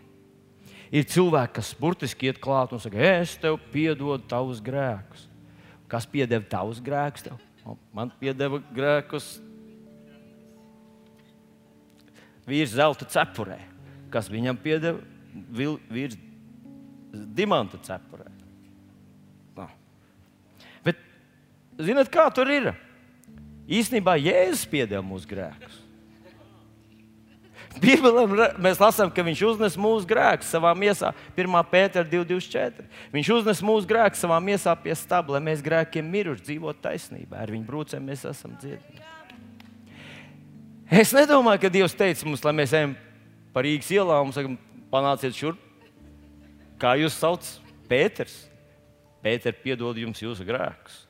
[0.95, 5.27] Ir cilvēki, kas burtiski iet klāt un saka, es tev piedodu tavus grēkus.
[5.91, 7.27] Kas piedeva tavus grēkus?
[7.27, 7.43] Tev?
[7.91, 9.41] Man piedeva grēkus
[12.47, 13.59] vīrs zelta cepurē.
[14.15, 15.03] Kas viņam piedeva
[15.91, 16.15] vīrs
[17.37, 18.29] dimanta cepurē.
[19.57, 19.69] No.
[20.85, 21.01] Bet,
[21.81, 22.71] zinot, kā tur ir?
[23.67, 25.83] Īsnībā Jēzus piedeva mūsu grēkus.
[27.77, 31.11] Bībelē mēs lasām, ka viņš uznes mūsu grēkus savā miesā.
[31.37, 31.57] 1.
[31.69, 32.87] pētera 224.
[33.13, 37.43] Viņš uznes mūsu grēkus savā miesā pie stūra, lai mēs grēkiem miruši dzīvotu taisnībā.
[37.43, 39.05] Ar viņu brūcēm mēs esam dziedināti.
[40.87, 42.95] Es nedomāju, ka Dievs teica mums, lai mēs ejam
[43.53, 44.57] pa Rīgas ielām un sakam,
[44.93, 45.61] panāciet šurp,
[46.81, 47.63] Kā jūs saucat?
[47.87, 48.35] Pēters.
[49.23, 51.05] Pēters piedod jums jūsu grēkus.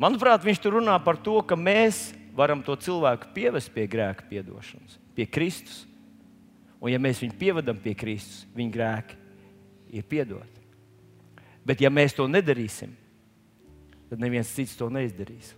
[0.00, 4.96] Manuprāt, viņš tur runā par to, ka mēs varam to cilvēku pievest pie grēka piedošanas,
[5.14, 5.84] pie Kristus.
[6.82, 9.18] Un, ja mēs viņu pievedam pie Kristus, viņa grēki
[9.94, 10.64] ir piedoti.
[11.62, 12.96] Bet, ja mēs to nedarīsim,
[14.10, 15.52] tad neviens cits to neizdarīs.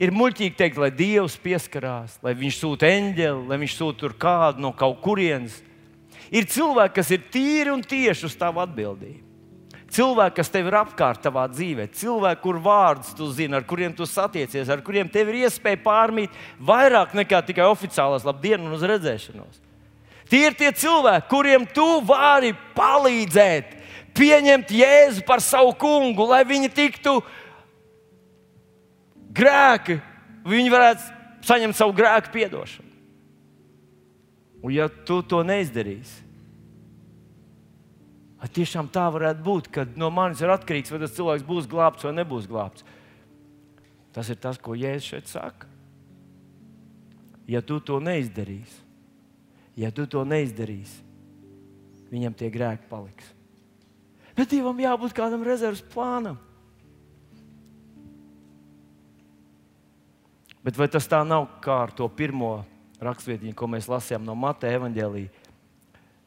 [0.00, 4.72] Ir muļķīgi teikt, lai Dievs pieskarās, lai Viņš sūta eņģeli, lai Viņš sūta kādu no
[4.72, 5.58] kaut kurienes.
[6.32, 9.26] Ir cilvēki, kas ir tīri un tieši uz tavu atbildību.
[9.90, 14.06] Cilvēki, kas tev ir apkārt savā dzīvē, cilvēki, kur vārdus tu zini, ar kuriem tu
[14.06, 19.58] satiecies, ar kuriem tev ir iespēja pārmīt vairāk nekā tikai oficiālās labdienas un uz redzēšanos.
[20.30, 23.74] Tie ir tie cilvēki, kuriem tu vari palīdzēt,
[24.14, 27.16] pieņemt Jēzu par savu kungu, lai viņi tiktu
[29.34, 29.98] grēki,
[30.48, 32.88] viņi varētu saņemt savu grēku piedošanu.
[34.60, 36.26] Un ja tu to neizdarīsi,
[38.40, 42.04] tad tiešām tā varētu būt, ka no manis ir atkarīgs, vai tas cilvēks būs glābts
[42.04, 42.84] vai nebūs glābts.
[44.12, 45.68] Tas ir tas, ko Jēzus šeit saka.
[47.50, 48.82] Ja tu to neizdarīsi,
[49.80, 51.00] ja tu to neizdarīsi,
[52.10, 53.32] viņam tie grēki paliks.
[54.36, 56.38] Bet Dievam jābūt kādam rezerves plānam.
[60.64, 62.60] Bet vai tas tā nav kā ar to pirmo
[63.00, 65.48] rakstvietiņu, ko mēs lasījām no Mateja evaņģēlīja?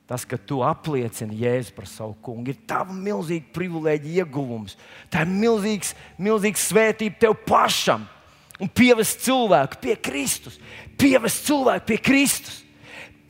[0.09, 4.75] Tas, ka tu apliecini Jēzu par savu kungu, ir tava milzīga privilēģija ieguvums.
[5.13, 8.03] Tā ir milzīgs, milzīgs svētība tev pašam.
[8.61, 10.59] Un pievest cilvēku pie Kristus.
[10.99, 12.59] Pievest cilvēku pie Kristus.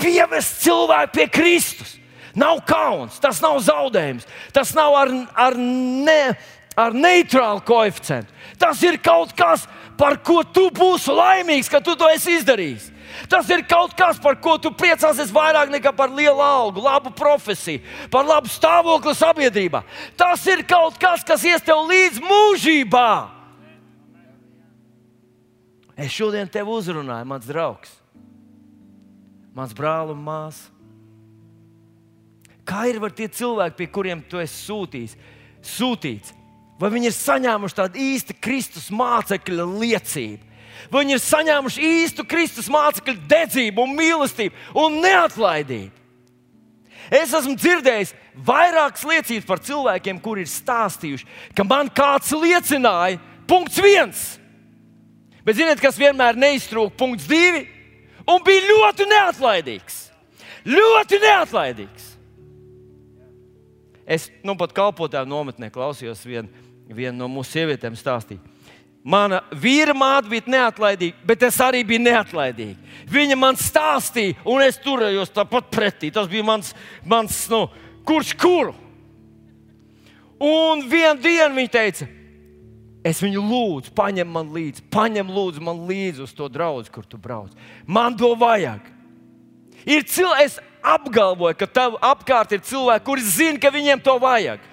[0.02, 1.94] Pievest cilvēku pie Kristus.
[2.34, 6.34] Nav kauns, tas nav zaudējums, tas nav ar, ar, ne,
[6.74, 8.34] ar neitrālu koeficientu.
[8.58, 12.90] Tas ir kaut kas, par ko tu būsi laimīgs, ka tu to esi izdarījis.
[13.30, 17.84] Tas ir kaut kas, par ko tu priecāsies vairāk nekā par lielu algu, labu profesiju,
[18.12, 19.84] par labu stāvokli sabiedrībā.
[20.18, 23.10] Tas ir kaut kas, kas ies tev līdz mūžībā.
[25.94, 27.92] Es šodien tevi uzrunāju, mans draugs,
[29.54, 30.72] mans brāl un māsa.
[32.64, 35.18] Kā ir ar tie cilvēki, pie kuriem tu esi sūtījis,
[35.76, 36.32] sūtīts?
[36.84, 40.50] Vai viņi ir saņēmuši tādu īstu Kristus mācekļa liecību?
[40.92, 46.02] Vai viņi ir saņēmuši īstu Kristus mācekļu dedzību, un mīlestību un neatlaidību.
[47.08, 48.12] Es esmu dzirdējis
[48.48, 54.24] vairākas liecības par cilvēkiem, kuri ir stāstījuši, ka man kāds liecināja, punkts viens.
[55.48, 57.64] Bet ziniet, kas vienmēr neiztrūka, punkts divi,
[58.28, 60.02] un bija ļoti neatlaidīgs.
[60.68, 62.12] Ļoti neatlaidīgs.
[64.04, 68.42] Es nu pat kalpotāju nometnē klausījos vienu vien no mūsu sievietēm stāstīt.
[69.04, 72.78] Mana vīra māte bija neatlaidīga, bet es arī biju neatlaidīga.
[73.12, 76.12] Viņa man stāstīja, un es turējos tāpat pretī.
[76.14, 76.72] Tas bija mans,
[77.04, 77.66] mans nu,
[78.08, 78.72] kurš kuru.
[80.44, 82.08] Un vienā dienā viņa teica,
[83.04, 87.20] es viņu lūdzu, paņem man līdzi, paņem lūdzu man līdzi uz to draugu, kur tu
[87.20, 87.52] brauc.
[87.86, 88.88] Man to vajag.
[89.84, 94.64] Ir cilvēki, es apgalvoju, ka tev apkārt ir cilvēki, kuri zina, ka viņiem to vajag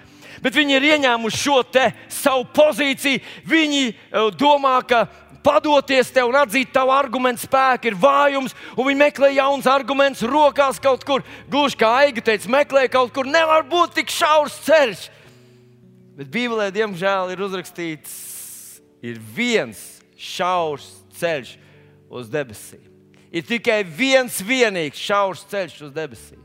[0.43, 1.61] bet viņi ir ieņēmuši šo
[2.09, 3.21] savu pozīciju.
[3.47, 5.05] Viņi eh, domā, ka
[5.43, 10.81] padoties tev un atzīt tavu argumentu spēku ir vājums, un viņi meklē jaunus argumentus rokās
[10.81, 11.25] kaut kur.
[11.49, 15.07] Gluži kā Aiga teica, meklē kaut kur, nevar būt tik šaurs ceļš.
[16.19, 18.13] Bet Bībelē, diemžēl, ir uzrakstīts,
[19.01, 19.79] ir viens
[20.19, 20.85] šaurs
[21.17, 21.55] ceļš
[22.11, 22.83] uz debesīm.
[23.31, 26.41] Ir tikai viens vienīgs šaurs ceļš uz debesīm.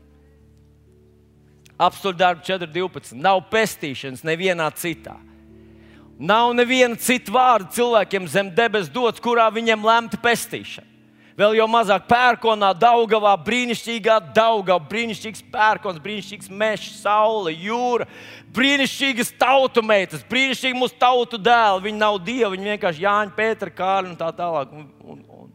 [1.77, 3.13] Apstākļu darbu 4.12.
[3.21, 5.15] Nav pestīšanas nevienā citā.
[6.17, 10.95] Nav neviena cita vārda cilvēkiem zem debesu dots, kurā viņiem lemta pestīšana.
[11.37, 18.07] Vēl jau mazāk pērkonā, Daugavā, brīnišķīgā Daugavā, brīnišķīgs pērkons, brīnišķīgs mežs, saule, jūra,
[18.57, 21.83] brīnišķīgas tautu meitas, brīnišķīgi mūsu tautu dēli.
[21.85, 24.73] Viņi nav dievi, viņi vienkārši Jāņa, Pētera, Kārļa un tā tālāk.
[24.73, 25.53] Un, un, un.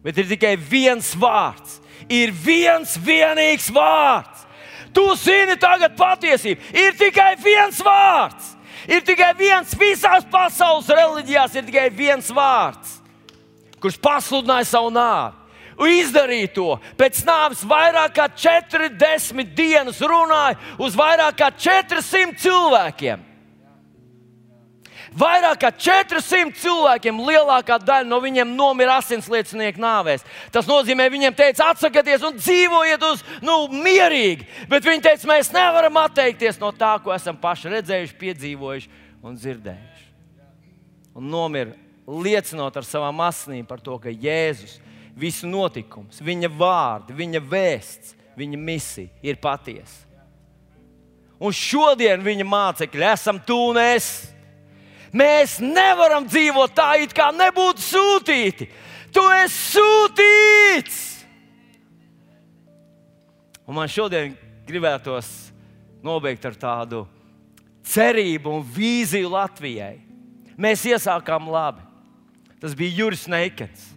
[0.00, 1.76] Bet ir tikai viens vārds.
[2.08, 4.48] Ir viens vienīgs vārds
[4.92, 6.72] Tu zini tagad patiesību.
[6.76, 8.56] Ir tikai viens vārds.
[8.90, 12.96] Ir tikai viens visās pasaules reliģijās, ir tikai viens vārds,
[13.78, 15.38] kurš pasludināja savu nāvi.
[15.82, 16.68] Izdarīja to.
[16.98, 23.22] Pēc nāves vairāk kā 40 dienas runāja uz vairāk kā 400 cilvēkiem.
[25.18, 30.24] Vairāk kā 400 cilvēkiem, lielākā daļa no viņiem nomira asinsliecinieku nāvēs.
[30.54, 34.46] Tas nozīmē, viņiem teica, atsakieties un dzīvojiet uz, nu, mierīgi.
[34.72, 40.08] Bet viņi teica, mēs nevaram atteikties no tā, ko esam paši redzējuši, piedzīvojuši un dzirdējuši.
[41.20, 41.76] Un nomira
[42.08, 44.78] liecinot ar savām asinīm par to, ka Jēzus
[45.18, 50.08] visu notikums, viņa vārdi, viņa vēsts, viņa misija ir patiesa.
[51.42, 54.31] Un šodien viņa mācekļi esam tu un es.
[55.12, 58.68] Mēs nevaram dzīvot tā, it kā nebūtu sūtīti.
[59.12, 61.00] Tu esi sūtīts!
[63.68, 64.32] Un man šodien
[64.66, 65.28] gribētos
[66.02, 67.04] nobeigt ar tādu
[67.86, 69.98] cerību un vīziju Latvijai.
[70.56, 71.84] Mēs iesākām labi.
[72.62, 73.88] Tas bija Juris Neikens,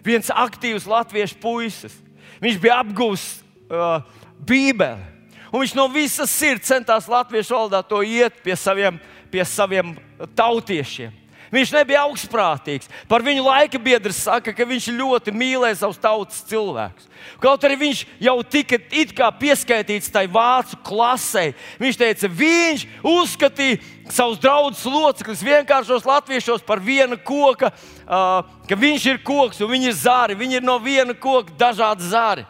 [0.00, 1.92] viens aktīvs latviešu puisis.
[2.40, 3.24] Viņš bija apgūlis
[3.68, 4.00] uh,
[4.48, 5.02] Bībeli,
[5.52, 8.96] un viņš no visas sirds centās latviešu valodā to iet pie saviem
[9.28, 9.92] pie saviem
[10.38, 11.14] tautiešiem.
[11.52, 12.90] Viņš nebija augstprātīgs.
[13.08, 17.06] Par viņu laika biedri saka, ka viņš ļoti mīlēja savus tautas cilvēkus.
[17.40, 21.50] Kaut arī viņš jau tika pieskaitīts tai vācu klasē,
[21.80, 23.80] viņš teica, viņš uzskatīja
[24.12, 29.90] savus draugus locekļus, vienkāršos latviešos par viena koka, uh, ka viņš ir koks un viņi
[29.90, 30.38] ir zāri.
[30.38, 32.44] Viņi ir no viena koka dažādi zāri.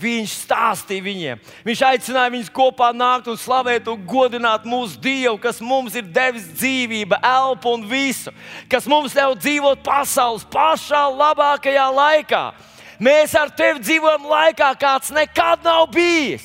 [0.00, 1.40] Viņš stāstīja viņiem.
[1.66, 6.46] Viņš aicināja viņus kopā nākt un slavēt un godināt mūsu Dievu, kas mums ir devis
[6.54, 8.32] dzīvību, elpu un visu,
[8.70, 12.44] kas mums ļauj dzīvot pasaules pašā labākajā laikā.
[13.00, 16.44] Mēs ar tevi dzīvojam laikā, kāds nekad nav bijis.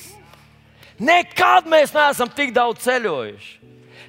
[1.00, 3.66] Nekad mēs neesam tik daudz ceļojuši.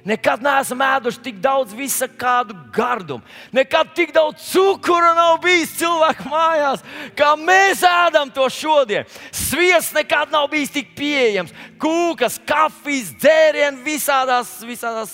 [0.07, 3.25] Nekad neesam ēduši tik daudz visa kādu gardumu.
[3.51, 6.85] Nekad tik daudz cukura nav bijis cilvēku mājās,
[7.17, 9.03] kā mēs ēdam to šodien.
[9.47, 11.53] Sviests nekad nav bijis tik pieejams.
[11.79, 15.13] Kūkas, kafijas, dzērieni visādās, visādās,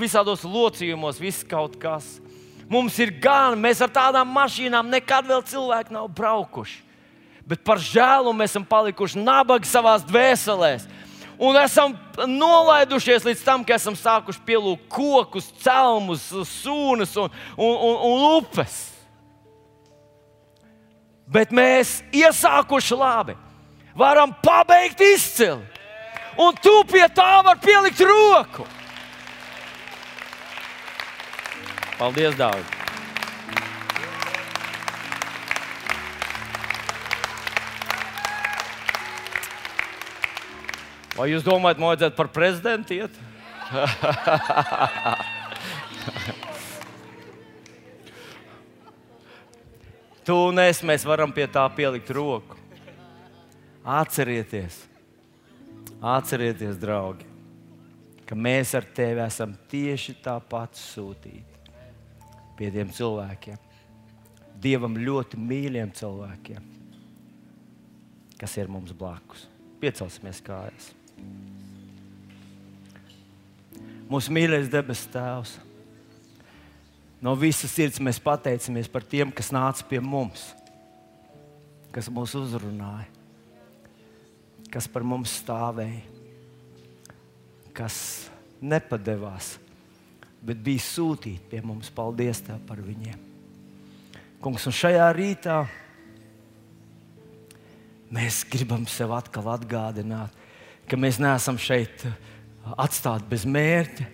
[0.00, 2.18] visādos locījumos, viss kaut kas.
[2.70, 6.82] Mums ir gan, mēs ar tādām mašīnām nekad vēl cilvēki nav braukuši.
[7.50, 10.84] Bet par žēlu mēs esam palikuši nabagi savā dvēselēs
[11.40, 11.96] un esam
[12.28, 16.28] nolaidušies līdz tam, ka esam sākuši pielūgt kokus, celmus,
[16.60, 18.76] sūnas un, un, un, un upes.
[21.30, 23.36] Bet mēs iesākuši labi,
[23.94, 25.62] varam pabeigt izcili,
[26.34, 28.66] un tu pie tā vari pielikt roku.
[32.00, 32.66] Paldies, Dārvid!
[41.14, 43.12] Vai jūs domājat, man vajadzētu par prezidentu iet?
[50.30, 52.54] tu un es mēs varam pie tā pielikt roku.
[53.82, 54.76] Atcerieties,
[55.98, 57.26] atcerieties, draugi,
[58.28, 61.74] ka mēs ar tevi esam tieši tāpat sūtīti
[62.54, 63.58] pie tiem cilvēkiem,
[64.60, 66.64] Dievam ļoti mīļiem cilvēkiem,
[68.36, 69.46] kas ir mums blakus.
[69.80, 70.90] Piecelsimies kājās.
[74.12, 75.56] Mūsu mīļais debes Tēvs,
[77.20, 80.50] no visas sirds mēs pateicamies par tiem, kas nāca pie mums,
[81.94, 83.08] kas mūs uzrunāja,
[84.72, 86.02] kas par mums stāvēja,
[87.76, 87.96] kas
[88.60, 89.54] nepadevās,
[90.44, 91.90] bet bija sūtīti pie mums.
[91.92, 93.26] Paldies Tev par viņiem!
[94.40, 95.56] Kungs, un šajā rītā
[98.10, 100.32] mēs gribam sev atkal atgādināt,
[100.88, 102.06] ka mēs neesam šeit
[102.80, 104.06] atstāti bez mērķa,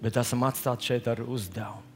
[0.00, 1.87] bet esam atstāti šeit ar uzdevumu.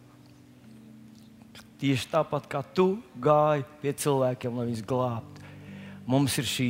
[1.83, 5.43] Tieši tāpat kā tu gāji pie cilvēkiem, lai viņus glābtu.
[6.07, 6.69] Mums ir šī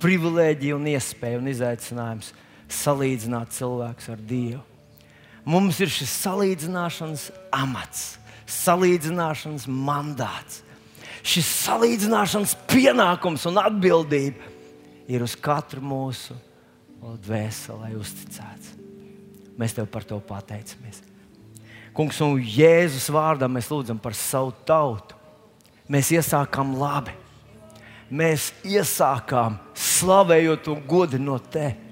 [0.00, 2.30] privilēģija, un iespēja un izaicinājums
[2.72, 4.62] salīdzināt cilvēkus ar Dievu.
[5.46, 8.06] Mums ir šis salīdzināšanas amats,
[8.50, 10.62] salīdzināšanas mandāts.
[11.26, 14.50] Šis salīdzināšanas pienākums un atbildība
[15.10, 16.34] ir uz katru mūsu
[17.26, 18.72] dvēselē uzticēts.
[19.60, 21.02] Mēs tev par to pateicamies.
[21.96, 25.16] Kungs, un Jēzus vārdā mēs lūdzam par savu tautu.
[25.88, 27.14] Mēs iesākām labi.
[28.12, 31.86] Mēs iesākām slavējot un godinot tevi.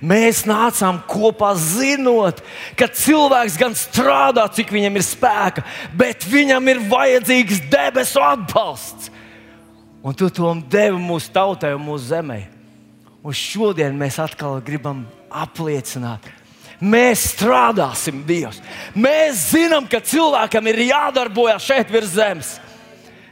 [0.00, 2.40] Mēs nācām kopā, zinot,
[2.76, 5.64] ka cilvēks gan strādā, cik viņam ir spēka,
[5.96, 9.10] bet viņam ir vajadzīgs debesu atbalsts.
[10.00, 12.46] Un tu to devi mūsu tautai un mūsu zemei.
[13.20, 16.24] Un šodien mēs atkal gribam apliecināt,
[16.80, 18.60] mēs strādāsim Dievs.
[18.96, 22.56] Mēs zinām, ka cilvēkam ir jādarbojas šeit virs zemes.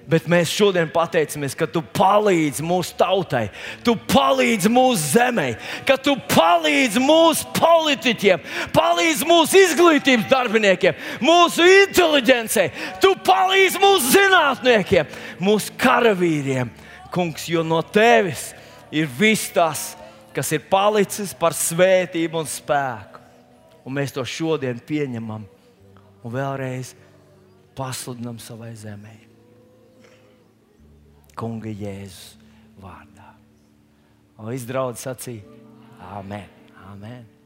[0.08, 3.50] Bet mēs šodien pateicamies, ka tu palīdzi mūsu tautai,
[3.84, 5.50] tu palīdzi mūsu zemē,
[5.84, 12.70] ka tu palīdzi mūsu politiķiem, palīdzi mūsu izglītības darbiniekiem, mūsu inteligencei,
[13.04, 15.12] tu palīdzi mūsu zinātniekiem,
[15.44, 16.72] mūsu karavīriem.
[17.12, 18.54] Kungs, jo no tevis
[18.88, 19.90] ir viss tas,
[20.32, 23.07] kas ir palicis par svētību un spēku.
[23.88, 25.46] Un mēs to šodien pieņemam
[26.20, 26.92] un vēlreiz
[27.78, 29.14] pasludinam savai zemē.
[31.38, 32.36] Kunga Jēzus
[32.82, 33.32] vārdā.
[34.36, 35.56] Un izdraudz sacīja,
[36.12, 36.46] Āmen!
[36.88, 37.37] Amen.